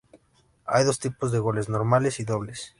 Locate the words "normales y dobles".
1.69-2.69